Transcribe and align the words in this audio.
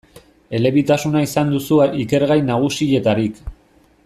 Elebitasuna 0.59 1.21
izan 1.27 1.53
duzu 1.57 1.79
ikergai 2.05 2.41
nagusietarik. 2.51 3.43